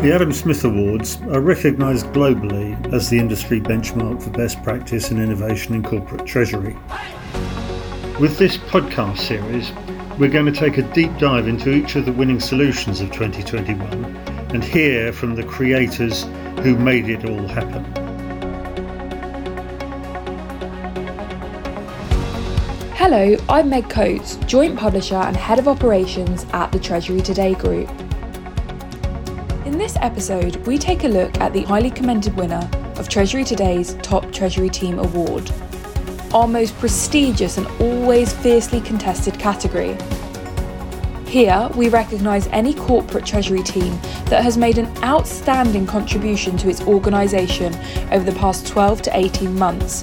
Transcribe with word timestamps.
The 0.00 0.14
Adam 0.14 0.32
Smith 0.32 0.64
Awards 0.64 1.20
are 1.28 1.42
recognised 1.42 2.06
globally 2.06 2.90
as 2.90 3.10
the 3.10 3.18
industry 3.18 3.60
benchmark 3.60 4.22
for 4.22 4.30
best 4.30 4.62
practice 4.62 5.10
and 5.10 5.20
innovation 5.20 5.74
in 5.74 5.82
corporate 5.82 6.24
treasury. 6.24 6.74
With 8.18 8.38
this 8.38 8.56
podcast 8.56 9.18
series, 9.18 9.70
we're 10.18 10.30
going 10.30 10.46
to 10.46 10.58
take 10.58 10.78
a 10.78 10.82
deep 10.94 11.14
dive 11.18 11.46
into 11.46 11.70
each 11.74 11.96
of 11.96 12.06
the 12.06 12.14
winning 12.14 12.40
solutions 12.40 13.02
of 13.02 13.12
2021 13.12 13.92
and 14.54 14.64
hear 14.64 15.12
from 15.12 15.34
the 15.34 15.44
creators 15.44 16.22
who 16.62 16.78
made 16.78 17.10
it 17.10 17.26
all 17.26 17.46
happen. 17.46 17.84
Hello, 22.94 23.36
I'm 23.50 23.68
Meg 23.68 23.90
Coates, 23.90 24.36
Joint 24.46 24.78
Publisher 24.78 25.16
and 25.16 25.36
Head 25.36 25.58
of 25.58 25.68
Operations 25.68 26.46
at 26.54 26.72
the 26.72 26.78
Treasury 26.78 27.20
Today 27.20 27.52
Group. 27.52 27.90
In 29.80 29.86
this 29.86 29.96
episode, 30.02 30.56
we 30.66 30.76
take 30.76 31.04
a 31.04 31.08
look 31.08 31.40
at 31.40 31.54
the 31.54 31.62
highly 31.62 31.90
commended 31.90 32.36
winner 32.36 32.68
of 32.96 33.08
Treasury 33.08 33.44
Today's 33.44 33.94
Top 34.02 34.30
Treasury 34.30 34.68
Team 34.68 34.98
Award, 34.98 35.50
our 36.34 36.46
most 36.46 36.76
prestigious 36.76 37.56
and 37.56 37.66
always 37.80 38.30
fiercely 38.30 38.82
contested 38.82 39.38
category. 39.38 39.96
Here, 41.26 41.70
we 41.74 41.88
recognise 41.88 42.46
any 42.48 42.74
corporate 42.74 43.24
Treasury 43.24 43.62
team 43.62 43.98
that 44.26 44.44
has 44.44 44.58
made 44.58 44.76
an 44.76 44.86
outstanding 45.02 45.86
contribution 45.86 46.58
to 46.58 46.68
its 46.68 46.82
organisation 46.82 47.74
over 48.12 48.30
the 48.30 48.38
past 48.38 48.66
12 48.66 49.00
to 49.00 49.16
18 49.16 49.58
months. 49.58 50.02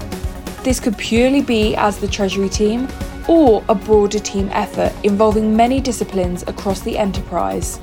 This 0.64 0.80
could 0.80 0.98
purely 0.98 1.44
be 1.44 1.76
as 1.76 2.00
the 2.00 2.08
Treasury 2.08 2.50
team 2.50 2.88
or 3.28 3.64
a 3.70 3.76
broader 3.76 4.18
team 4.18 4.50
effort 4.54 4.92
involving 5.04 5.56
many 5.56 5.80
disciplines 5.80 6.42
across 6.48 6.80
the 6.80 6.98
enterprise. 6.98 7.80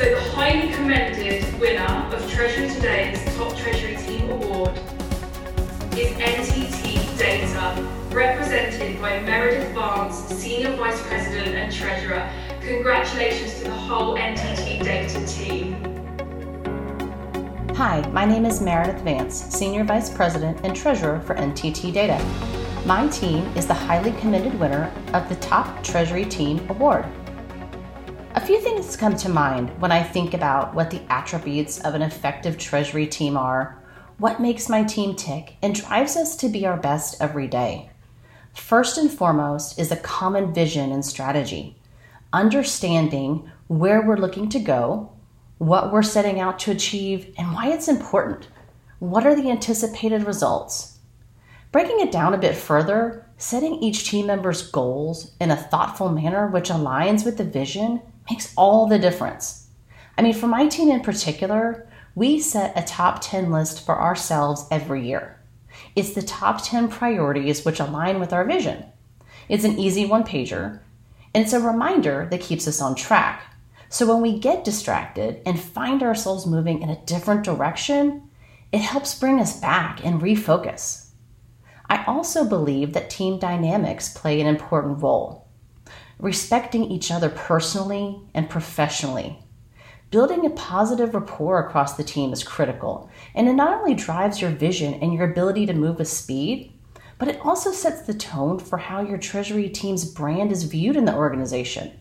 So 0.00 0.08
the 0.08 0.30
highly 0.30 0.72
commended 0.72 1.60
winner 1.60 1.84
of 1.84 2.30
Treasury 2.30 2.70
Today's 2.70 3.22
Top 3.36 3.54
Treasury 3.54 3.96
Team 3.96 4.30
Award 4.30 4.70
is 5.92 6.10
NTT 6.16 7.18
Data, 7.18 7.86
represented 8.10 8.98
by 8.98 9.20
Meredith 9.20 9.74
Barnes, 9.74 10.14
Senior 10.14 10.74
Vice 10.76 10.98
President 11.02 11.54
and 11.54 11.70
Treasurer. 11.70 12.26
Congratulations 12.62 13.58
to 13.58 13.64
the 13.64 13.74
whole 13.74 14.16
NTT 14.16 14.82
Data 14.82 15.26
team. 15.26 15.74
Hi, 17.74 18.00
my 18.08 18.24
name 18.24 18.46
is 18.46 18.62
Meredith 18.62 19.02
Vance, 19.02 19.34
Senior 19.34 19.84
Vice 19.84 20.08
President 20.08 20.64
and 20.64 20.74
Treasurer 20.74 21.20
for 21.20 21.34
NTT 21.34 21.92
Data. 21.92 22.18
My 22.86 23.06
team 23.08 23.44
is 23.54 23.66
the 23.66 23.74
highly 23.74 24.12
commended 24.12 24.58
winner 24.58 24.90
of 25.12 25.28
the 25.28 25.36
Top 25.36 25.84
Treasury 25.84 26.24
Team 26.24 26.66
Award. 26.70 27.04
Few 28.50 28.60
things 28.60 28.96
come 28.96 29.16
to 29.18 29.28
mind 29.28 29.80
when 29.80 29.92
I 29.92 30.02
think 30.02 30.34
about 30.34 30.74
what 30.74 30.90
the 30.90 31.02
attributes 31.08 31.78
of 31.82 31.94
an 31.94 32.02
effective 32.02 32.58
Treasury 32.58 33.06
team 33.06 33.36
are, 33.36 33.80
what 34.18 34.40
makes 34.40 34.68
my 34.68 34.82
team 34.82 35.14
tick, 35.14 35.54
and 35.62 35.72
drives 35.72 36.16
us 36.16 36.34
to 36.38 36.48
be 36.48 36.66
our 36.66 36.76
best 36.76 37.22
every 37.22 37.46
day. 37.46 37.90
First 38.52 38.98
and 38.98 39.08
foremost 39.08 39.78
is 39.78 39.92
a 39.92 39.96
common 39.96 40.52
vision 40.52 40.90
and 40.90 41.04
strategy, 41.04 41.76
understanding 42.32 43.48
where 43.68 44.02
we're 44.02 44.16
looking 44.16 44.48
to 44.48 44.58
go, 44.58 45.12
what 45.58 45.92
we're 45.92 46.02
setting 46.02 46.40
out 46.40 46.58
to 46.58 46.72
achieve, 46.72 47.32
and 47.38 47.54
why 47.54 47.68
it's 47.68 47.86
important. 47.86 48.48
What 48.98 49.24
are 49.24 49.36
the 49.36 49.48
anticipated 49.48 50.24
results? 50.24 50.98
Breaking 51.70 52.00
it 52.00 52.10
down 52.10 52.34
a 52.34 52.38
bit 52.38 52.56
further, 52.56 53.26
setting 53.36 53.74
each 53.74 54.10
team 54.10 54.26
member's 54.26 54.68
goals 54.68 55.36
in 55.40 55.52
a 55.52 55.56
thoughtful 55.56 56.08
manner 56.08 56.48
which 56.48 56.68
aligns 56.68 57.24
with 57.24 57.36
the 57.36 57.44
vision 57.44 58.02
makes 58.30 58.54
all 58.56 58.86
the 58.86 58.98
difference. 58.98 59.68
I 60.16 60.22
mean, 60.22 60.34
for 60.34 60.46
my 60.46 60.68
team 60.68 60.90
in 60.90 61.00
particular, 61.00 61.88
we 62.14 62.38
set 62.38 62.78
a 62.78 62.82
top 62.82 63.20
10 63.20 63.50
list 63.50 63.84
for 63.84 64.00
ourselves 64.00 64.66
every 64.70 65.06
year. 65.06 65.40
It's 65.96 66.14
the 66.14 66.22
top 66.22 66.62
10 66.62 66.88
priorities 66.88 67.64
which 67.64 67.80
align 67.80 68.20
with 68.20 68.32
our 68.32 68.44
vision. 68.44 68.84
It's 69.48 69.64
an 69.64 69.78
easy 69.78 70.06
one 70.06 70.24
pager, 70.24 70.80
and 71.34 71.44
it's 71.44 71.52
a 71.52 71.60
reminder 71.60 72.28
that 72.30 72.40
keeps 72.40 72.68
us 72.68 72.80
on 72.80 72.94
track. 72.94 73.42
So 73.88 74.06
when 74.06 74.22
we 74.22 74.38
get 74.38 74.64
distracted 74.64 75.40
and 75.44 75.58
find 75.58 76.02
ourselves 76.02 76.46
moving 76.46 76.82
in 76.82 76.90
a 76.90 77.04
different 77.06 77.44
direction, 77.44 78.28
it 78.72 78.80
helps 78.80 79.18
bring 79.18 79.40
us 79.40 79.58
back 79.58 80.04
and 80.04 80.20
refocus. 80.20 81.10
I 81.88 82.04
also 82.04 82.48
believe 82.48 82.92
that 82.92 83.10
team 83.10 83.40
dynamics 83.40 84.16
play 84.16 84.40
an 84.40 84.46
important 84.46 85.02
role 85.02 85.39
respecting 86.20 86.84
each 86.84 87.10
other 87.10 87.30
personally 87.30 88.20
and 88.34 88.50
professionally. 88.50 89.38
Building 90.10 90.44
a 90.44 90.50
positive 90.50 91.14
rapport 91.14 91.64
across 91.64 91.96
the 91.96 92.04
team 92.04 92.32
is 92.32 92.42
critical, 92.42 93.08
and 93.34 93.48
it 93.48 93.52
not 93.52 93.78
only 93.78 93.94
drives 93.94 94.40
your 94.40 94.50
vision 94.50 94.94
and 94.94 95.14
your 95.14 95.30
ability 95.30 95.66
to 95.66 95.72
move 95.72 95.98
with 95.98 96.08
speed, 96.08 96.72
but 97.18 97.28
it 97.28 97.40
also 97.44 97.70
sets 97.70 98.02
the 98.02 98.14
tone 98.14 98.58
for 98.58 98.78
how 98.78 99.02
your 99.02 99.18
Treasury 99.18 99.68
team's 99.68 100.04
brand 100.04 100.50
is 100.50 100.64
viewed 100.64 100.96
in 100.96 101.04
the 101.04 101.14
organization. 101.14 101.92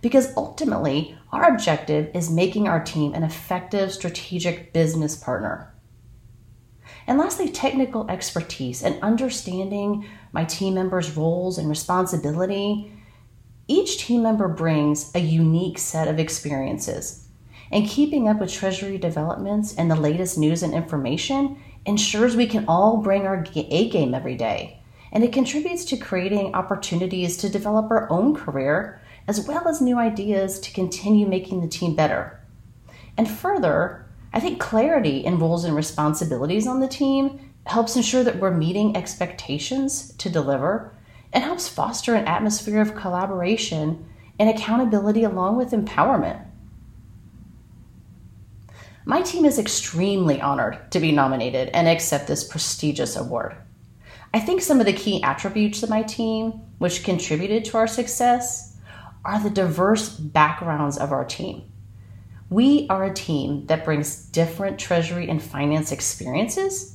Because 0.00 0.36
ultimately, 0.36 1.16
our 1.30 1.52
objective 1.52 2.10
is 2.14 2.30
making 2.30 2.68
our 2.68 2.82
team 2.82 3.12
an 3.12 3.22
effective 3.22 3.92
strategic 3.92 4.72
business 4.72 5.14
partner. 5.14 5.74
And 7.06 7.18
lastly, 7.18 7.50
technical 7.50 8.10
expertise 8.10 8.82
and 8.82 9.00
understanding 9.02 10.06
my 10.32 10.44
team 10.44 10.74
members' 10.74 11.16
roles 11.16 11.58
and 11.58 11.68
responsibility 11.68 12.92
each 13.68 13.98
team 13.98 14.22
member 14.22 14.48
brings 14.48 15.14
a 15.14 15.20
unique 15.20 15.78
set 15.78 16.08
of 16.08 16.18
experiences, 16.18 17.28
and 17.70 17.88
keeping 17.88 18.28
up 18.28 18.40
with 18.40 18.52
Treasury 18.52 18.98
developments 18.98 19.74
and 19.74 19.90
the 19.90 19.96
latest 19.96 20.36
news 20.36 20.62
and 20.62 20.74
information 20.74 21.62
ensures 21.86 22.36
we 22.36 22.46
can 22.46 22.64
all 22.68 22.98
bring 22.98 23.26
our 23.26 23.44
A 23.54 23.88
game 23.88 24.14
every 24.14 24.36
day. 24.36 24.80
And 25.10 25.24
it 25.24 25.32
contributes 25.32 25.84
to 25.86 25.96
creating 25.96 26.54
opportunities 26.54 27.36
to 27.38 27.48
develop 27.48 27.90
our 27.90 28.10
own 28.10 28.34
career 28.34 29.00
as 29.28 29.46
well 29.46 29.68
as 29.68 29.80
new 29.80 29.98
ideas 29.98 30.58
to 30.60 30.72
continue 30.72 31.26
making 31.26 31.60
the 31.60 31.68
team 31.68 31.94
better. 31.94 32.40
And 33.16 33.30
further, 33.30 34.06
I 34.32 34.40
think 34.40 34.60
clarity 34.60 35.18
in 35.18 35.38
roles 35.38 35.64
and 35.64 35.76
responsibilities 35.76 36.66
on 36.66 36.80
the 36.80 36.88
team 36.88 37.52
helps 37.66 37.94
ensure 37.94 38.24
that 38.24 38.40
we're 38.40 38.50
meeting 38.50 38.96
expectations 38.96 40.14
to 40.16 40.28
deliver 40.28 40.92
it 41.32 41.40
helps 41.40 41.68
foster 41.68 42.14
an 42.14 42.26
atmosphere 42.26 42.80
of 42.80 42.94
collaboration 42.94 44.06
and 44.38 44.48
accountability 44.48 45.24
along 45.24 45.56
with 45.56 45.70
empowerment. 45.70 46.44
My 49.04 49.22
team 49.22 49.44
is 49.44 49.58
extremely 49.58 50.40
honored 50.40 50.90
to 50.92 51.00
be 51.00 51.10
nominated 51.10 51.70
and 51.70 51.88
accept 51.88 52.28
this 52.28 52.44
prestigious 52.44 53.16
award. 53.16 53.56
I 54.34 54.40
think 54.40 54.62
some 54.62 54.80
of 54.80 54.86
the 54.86 54.92
key 54.92 55.22
attributes 55.22 55.82
of 55.82 55.90
my 55.90 56.02
team, 56.02 56.52
which 56.78 57.04
contributed 57.04 57.64
to 57.66 57.78
our 57.78 57.86
success, 57.86 58.76
are 59.24 59.42
the 59.42 59.50
diverse 59.50 60.08
backgrounds 60.10 60.98
of 60.98 61.12
our 61.12 61.24
team. 61.24 61.70
We 62.48 62.86
are 62.90 63.04
a 63.04 63.14
team 63.14 63.66
that 63.66 63.84
brings 63.84 64.26
different 64.26 64.78
treasury 64.78 65.28
and 65.28 65.42
finance 65.42 65.90
experiences 65.92 66.91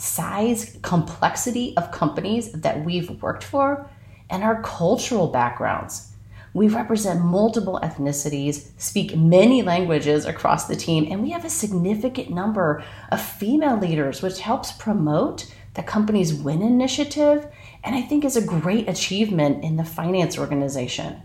size, 0.00 0.78
complexity 0.80 1.76
of 1.76 1.92
companies 1.92 2.52
that 2.52 2.84
we've 2.86 3.22
worked 3.22 3.44
for, 3.44 3.88
and 4.30 4.42
our 4.42 4.62
cultural 4.62 5.28
backgrounds. 5.28 6.12
We 6.54 6.68
represent 6.68 7.20
multiple 7.20 7.78
ethnicities, 7.82 8.70
speak 8.80 9.14
many 9.14 9.62
languages 9.62 10.24
across 10.24 10.66
the 10.66 10.74
team, 10.74 11.06
and 11.10 11.22
we 11.22 11.30
have 11.30 11.44
a 11.44 11.50
significant 11.50 12.30
number 12.30 12.82
of 13.12 13.20
female 13.20 13.78
leaders, 13.78 14.22
which 14.22 14.40
helps 14.40 14.72
promote 14.72 15.52
the 15.74 15.82
company's 15.82 16.32
WIN 16.32 16.62
initiative, 16.62 17.46
and 17.84 17.94
I 17.94 18.00
think 18.00 18.24
is 18.24 18.36
a 18.36 18.44
great 18.44 18.88
achievement 18.88 19.62
in 19.62 19.76
the 19.76 19.84
finance 19.84 20.38
organization. 20.38 21.20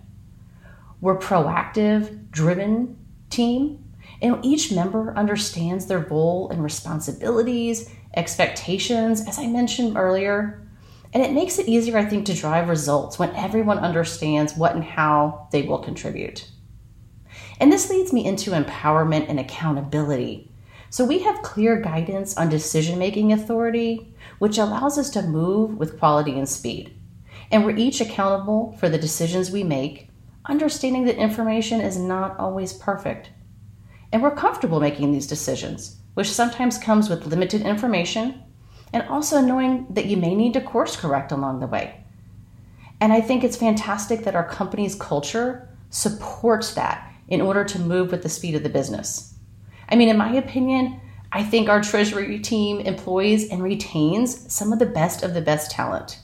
We're 0.99 1.17
proactive, 1.17 2.29
driven 2.29 2.97
team, 3.29 3.83
and 4.21 4.43
each 4.43 4.71
member 4.71 5.13
understands 5.15 5.85
their 5.85 5.99
role 5.99 6.49
and 6.49 6.63
responsibilities 6.63 7.89
expectations, 8.15 9.27
as 9.27 9.37
I 9.37 9.47
mentioned 9.47 9.97
earlier. 9.97 10.61
And 11.13 11.23
it 11.23 11.31
makes 11.31 11.59
it 11.59 11.67
easier, 11.67 11.97
I 11.97 12.05
think, 12.05 12.25
to 12.25 12.33
drive 12.33 12.67
results 12.67 13.17
when 13.17 13.35
everyone 13.35 13.79
understands 13.79 14.55
what 14.55 14.75
and 14.75 14.83
how 14.83 15.47
they 15.51 15.61
will 15.61 15.79
contribute. 15.79 16.49
And 17.59 17.71
this 17.71 17.89
leads 17.89 18.11
me 18.11 18.25
into 18.25 18.51
empowerment 18.51 19.29
and 19.29 19.39
accountability. 19.39 20.51
So 20.89 21.05
we 21.05 21.19
have 21.19 21.41
clear 21.41 21.79
guidance 21.79 22.37
on 22.37 22.49
decision 22.49 22.99
making 22.99 23.31
authority, 23.31 24.13
which 24.39 24.57
allows 24.57 24.97
us 24.97 25.09
to 25.11 25.21
move 25.21 25.77
with 25.77 25.99
quality 25.99 26.37
and 26.37 26.47
speed. 26.47 26.97
And 27.51 27.65
we're 27.65 27.77
each 27.77 28.01
accountable 28.01 28.75
for 28.79 28.89
the 28.89 28.97
decisions 28.97 29.51
we 29.51 29.63
make, 29.63 30.09
understanding 30.45 31.05
that 31.05 31.17
information 31.17 31.81
is 31.81 31.97
not 31.97 32.37
always 32.39 32.73
perfect. 32.73 33.29
And 34.11 34.21
we're 34.21 34.35
comfortable 34.35 34.79
making 34.79 35.11
these 35.11 35.27
decisions 35.27 35.97
which 36.15 36.31
sometimes 36.31 36.77
comes 36.77 37.09
with 37.09 37.27
limited 37.27 37.61
information, 37.61 38.41
and 38.91 39.03
also 39.03 39.39
knowing 39.39 39.85
that 39.91 40.07
you 40.07 40.17
may 40.17 40.33
need 40.33 40.53
to 40.53 40.61
course 40.61 40.95
correct 40.95 41.31
along 41.31 41.59
the 41.59 41.67
way. 41.67 42.03
And 42.99 43.13
I 43.13 43.21
think 43.21 43.43
it's 43.43 43.57
fantastic 43.57 44.23
that 44.23 44.35
our 44.35 44.47
company's 44.47 44.95
culture 44.95 45.69
supports 45.89 46.73
that 46.73 47.11
in 47.27 47.41
order 47.41 47.63
to 47.63 47.79
move 47.79 48.11
with 48.11 48.23
the 48.23 48.29
speed 48.29 48.55
of 48.55 48.63
the 48.63 48.69
business. 48.69 49.35
I 49.89 49.95
mean, 49.95 50.09
in 50.09 50.17
my 50.17 50.33
opinion, 50.35 50.99
I 51.31 51.43
think 51.43 51.67
our 51.67 51.81
Treasury 51.81 52.39
team 52.39 52.79
employs 52.79 53.49
and 53.49 53.61
retains 53.61 54.51
some 54.51 54.71
of 54.71 54.79
the 54.79 54.85
best 54.85 55.23
of 55.23 55.33
the 55.33 55.41
best 55.41 55.71
talent. 55.71 56.19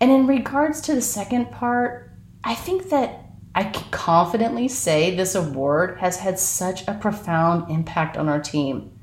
And 0.00 0.10
in 0.10 0.26
regards 0.26 0.80
to 0.82 0.94
the 0.94 1.02
second 1.02 1.50
part, 1.50 2.10
I 2.42 2.54
think 2.54 2.88
that 2.88 3.29
I 3.60 3.64
can 3.64 3.90
confidently 3.90 4.68
say 4.68 5.14
this 5.14 5.34
award 5.34 5.98
has 6.00 6.16
had 6.16 6.38
such 6.38 6.88
a 6.88 6.94
profound 6.94 7.70
impact 7.70 8.16
on 8.16 8.26
our 8.26 8.40
team. 8.40 8.98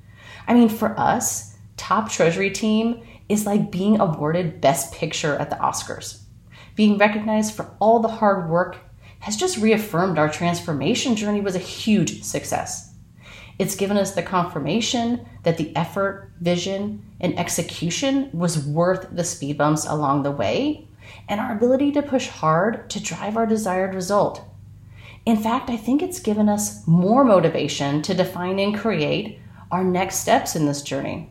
I 0.48 0.56
mean, 0.56 0.68
for 0.68 1.00
us, 1.00 1.56
top 1.77 2.09
Treasury 2.09 2.50
team 2.50 3.06
is 3.30 3.45
like 3.45 3.69
being 3.69 4.00
awarded 4.00 4.59
Best 4.59 4.95
Picture 4.95 5.36
at 5.36 5.51
the 5.51 5.57
Oscars. 5.57 6.21
Being 6.75 6.98
recognized 6.98 7.54
for 7.54 7.69
all 7.80 8.00
the 8.00 8.07
hard 8.07 8.50
work 8.50 8.77
has 9.19 9.38
just 9.38 9.59
reaffirmed 9.59 10.18
our 10.18 10.27
transformation 10.27 11.15
journey 11.15 11.39
was 11.39 11.56
a 11.56 11.59
huge 11.59 12.24
success. 12.24 12.95
It's 13.59 13.75
given 13.75 13.95
us 13.98 14.15
the 14.15 14.24
confirmation 14.24 15.24
that 15.44 15.59
the 15.59 15.71
effort, 15.75 16.31
vision, 16.42 17.06
and 17.19 17.38
execution 17.38 18.31
was 18.33 18.65
worth 18.65 19.07
the 19.12 19.24
speed 19.24 19.59
bumps 19.59 19.86
along 19.86 20.24
the 20.24 20.31
way, 20.31 20.88
and 21.27 21.39
our 21.39 21.51
ability 21.51 21.92
to 21.94 22.01
push 22.01 22.27
hard 22.27 22.89
to 22.89 23.01
drive 23.01 23.38
our 23.38 23.45
desired 23.45 23.94
result. 23.94 24.42
In 25.25 25.38
fact, 25.38 25.69
I 25.69 25.77
think 25.77 26.01
it's 26.01 26.19
given 26.19 26.48
us 26.48 26.88
more 26.88 27.24
motivation 27.24 28.01
to 28.04 28.13
define 28.13 28.59
and 28.59 28.77
create 28.77 29.39
our 29.71 29.83
next 29.83 30.18
steps 30.18 30.56
in 30.56 30.65
this 30.65 30.81
journey. 30.81 31.30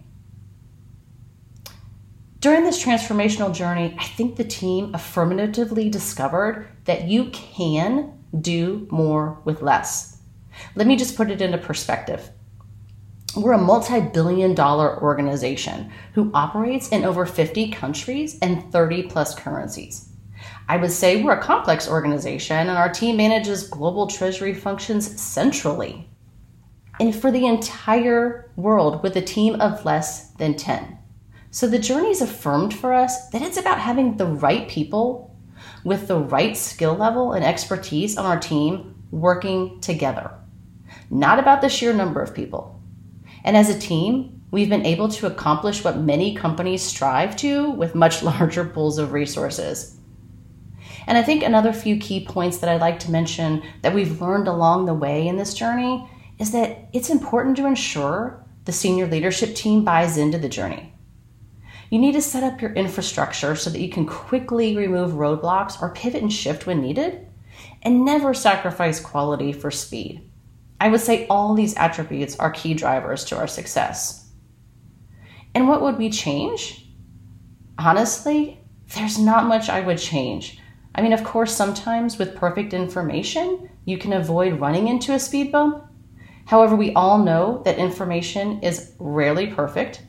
During 2.41 2.65
this 2.65 2.85
transformational 2.85 3.55
journey, 3.55 3.97
I 3.99 4.05
think 4.05 4.37
the 4.37 4.45
team 4.45 4.95
affirmatively 4.95 5.89
discovered 5.89 6.69
that 6.85 7.09
you 7.09 7.31
can 7.31 8.13
do 8.39 8.87
more 8.91 9.41
with 9.45 9.63
less. 9.63 10.19
Let 10.75 10.87
me 10.87 10.97
just 10.97 11.17
put 11.17 11.31
it 11.31 11.41
into 11.41 11.59
perspective. 11.59 12.31
We're 13.37 13.53
a 13.53 13.59
multi 13.59 14.01
billion 14.01 14.55
dollar 14.55 15.03
organization 15.03 15.93
who 16.15 16.31
operates 16.33 16.89
in 16.89 17.05
over 17.05 17.27
50 17.27 17.71
countries 17.71 18.39
and 18.41 18.73
30 18.73 19.03
plus 19.05 19.35
currencies. 19.35 20.09
I 20.71 20.79
would 20.79 20.91
say 20.91 21.23
we're 21.23 21.39
a 21.39 21.43
complex 21.43 21.87
organization 21.87 22.57
and 22.57 22.71
our 22.71 22.91
team 22.91 23.19
manages 23.19 23.69
global 23.69 24.07
treasury 24.07 24.55
functions 24.55 25.21
centrally. 25.21 26.09
And 26.99 27.15
for 27.15 27.31
the 27.31 27.45
entire 27.45 28.51
world 28.57 29.03
with 29.03 29.15
a 29.17 29.21
team 29.21 29.61
of 29.61 29.85
less 29.85 30.31
than 30.33 30.57
10. 30.57 30.97
So 31.51 31.67
the 31.67 31.79
journey's 31.79 32.23
affirmed 32.23 32.73
for 32.73 32.95
us 32.95 33.29
that 33.31 33.43
it's 33.43 33.59
about 33.59 33.81
having 33.81 34.17
the 34.17 34.27
right 34.27 34.67
people 34.67 35.37
with 35.85 36.09
the 36.09 36.19
right 36.19 36.57
skill 36.57 36.95
level 36.95 37.35
and 37.35 37.45
expertise 37.45 38.17
on 38.17 38.25
our 38.25 38.41
team 38.41 39.05
working 39.11 39.79
together, 39.81 40.31
not 41.11 41.39
about 41.39 41.61
the 41.61 41.69
sheer 41.69 41.93
number 41.93 42.23
of 42.23 42.35
people. 42.35 42.76
And 43.45 43.57
as 43.57 43.69
a 43.69 43.79
team, 43.79 44.43
we've 44.51 44.69
been 44.69 44.87
able 44.87 45.09
to 45.09 45.27
accomplish 45.27 45.85
what 45.85 45.99
many 45.99 46.35
companies 46.35 46.83
strive 46.83 47.37
to 47.37 47.71
with 47.71 47.95
much 47.95 48.23
larger 48.23 48.65
pools 48.65 48.99
of 48.99 49.13
resources. 49.13 49.97
And 51.07 51.17
I 51.17 51.23
think 51.23 51.43
another 51.43 51.73
few 51.73 51.99
key 51.99 52.25
points 52.25 52.59
that 52.59 52.71
I'd 52.71 52.81
like 52.81 52.99
to 53.01 53.11
mention 53.11 53.63
that 53.83 53.95
we've 53.95 54.21
learned 54.21 54.49
along 54.49 54.87
the 54.87 54.95
way 54.95 55.29
in 55.29 55.37
this 55.37 55.55
journey 55.55 56.09
is 56.39 56.53
that 56.53 56.89
it's 56.93 57.11
important 57.11 57.57
to 57.57 57.67
ensure 57.67 58.45
the 58.65 58.73
senior 58.73 59.07
leadership 59.07 59.55
team 59.55 59.85
buys 59.85 60.19
into 60.19 60.39
the 60.39 60.49
journey. 60.49 60.93
You 61.91 62.01
need 62.01 62.13
to 62.13 62.23
set 62.23 62.43
up 62.43 62.61
your 62.61 62.73
infrastructure 62.73 63.55
so 63.55 63.71
that 63.71 63.81
you 63.81 63.89
can 63.89 64.07
quickly 64.07 64.77
remove 64.77 65.13
roadblocks 65.13 65.81
or 65.81 65.95
pivot 65.95 66.23
and 66.23 66.33
shift 66.33 66.67
when 66.67 66.81
needed, 66.81 67.27
and 67.83 68.05
never 68.05 68.35
sacrifice 68.35 68.99
quality 68.99 69.53
for 69.53 69.71
speed. 69.71 70.29
I 70.81 70.89
would 70.89 71.01
say 71.01 71.27
all 71.29 71.55
these 71.55 71.77
attributes 71.77 72.39
are 72.39 72.51
key 72.51 72.75
drivers 72.75 73.25
to 73.27 73.37
our 73.37 73.47
success. 73.47 74.31
And 75.55 75.69
what 75.69 75.81
would 75.83 75.97
we 75.97 76.11
change? 76.11 76.87
Honestly, 77.79 78.61
there's 78.95 79.19
not 79.19 79.47
much 79.47 79.69
I 79.69 79.81
would 79.81 79.99
change. 79.99 80.59
I 80.95 81.03
mean, 81.03 81.13
of 81.13 81.25
course, 81.25 81.55
sometimes 81.55 82.19
with 82.19 82.37
perfect 82.37 82.75
information, 82.75 83.71
you 83.85 83.99
can 83.99 84.13
avoid 84.13 84.61
running 84.61 84.89
into 84.89 85.15
a 85.15 85.19
speed 85.19 85.53
bump. 85.53 85.85
However, 86.47 86.77
we 86.77 86.93
all 86.93 87.19
know 87.19 87.63
that 87.65 87.79
information 87.79 88.61
is 88.63 88.93
rarely 88.99 89.47
perfect, 89.49 90.03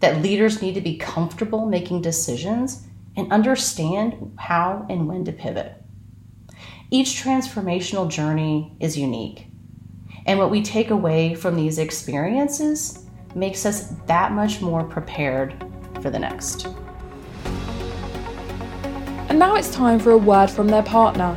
that 0.00 0.22
leaders 0.22 0.62
need 0.62 0.74
to 0.74 0.80
be 0.80 0.96
comfortable 0.96 1.66
making 1.66 2.02
decisions 2.02 2.86
and 3.16 3.32
understand 3.32 4.34
how 4.38 4.86
and 4.88 5.08
when 5.08 5.24
to 5.24 5.32
pivot. 5.32 5.82
Each 6.90 7.22
transformational 7.22 8.08
journey 8.08 8.76
is 8.78 8.96
unique. 8.96 9.48
And 10.26 10.38
what 10.38 10.50
we 10.50 10.60
take 10.60 10.90
away 10.90 11.34
from 11.34 11.56
these 11.56 11.78
experiences 11.78 13.06
makes 13.34 13.64
us 13.64 13.92
that 14.06 14.32
much 14.32 14.60
more 14.60 14.82
prepared 14.82 15.54
for 16.02 16.10
the 16.10 16.18
next. 16.18 16.66
And 19.28 19.38
now 19.38 19.54
it's 19.54 19.70
time 19.70 19.98
for 19.98 20.10
a 20.12 20.18
word 20.18 20.50
from 20.50 20.68
their 20.68 20.82
partner. 20.82 21.36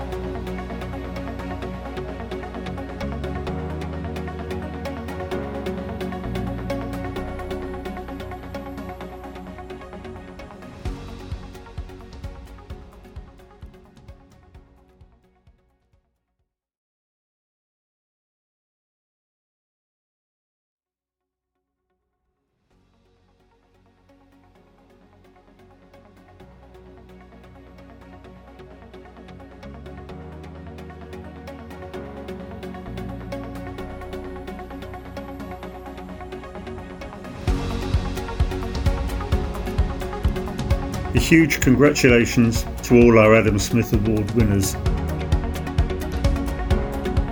A 41.15 41.19
huge 41.19 41.59
congratulations 41.59 42.63
to 42.83 42.95
all 43.01 43.17
our 43.17 43.33
Adam 43.33 43.57
Smith 43.57 43.91
Award 43.93 44.29
winners. 44.35 44.75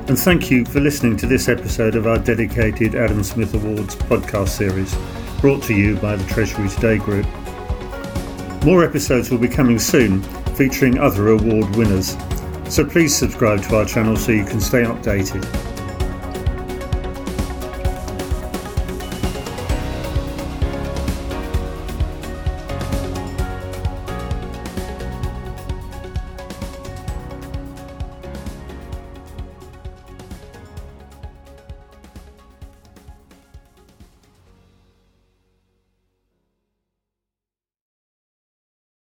And 0.07 0.17
thank 0.17 0.49
you 0.49 0.65
for 0.65 0.79
listening 0.79 1.15
to 1.17 1.27
this 1.27 1.47
episode 1.47 1.95
of 1.95 2.07
our 2.07 2.17
dedicated 2.17 2.95
Adam 2.95 3.21
Smith 3.23 3.53
Awards 3.53 3.95
podcast 3.95 4.47
series, 4.47 4.97
brought 5.41 5.61
to 5.63 5.75
you 5.75 5.95
by 5.97 6.15
the 6.15 6.25
Treasury 6.25 6.69
Today 6.69 6.97
Group. 6.97 7.27
More 8.65 8.83
episodes 8.83 9.29
will 9.29 9.37
be 9.37 9.47
coming 9.47 9.77
soon, 9.77 10.23
featuring 10.55 10.97
other 10.97 11.27
award 11.27 11.75
winners. 11.75 12.17
So 12.69 12.83
please 12.83 13.15
subscribe 13.15 13.61
to 13.65 13.75
our 13.75 13.85
channel 13.85 14.15
so 14.15 14.31
you 14.31 14.45
can 14.45 14.59
stay 14.59 14.81
updated. 14.81 15.45